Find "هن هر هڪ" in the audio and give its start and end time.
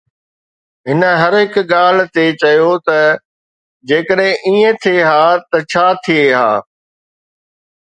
0.89-1.53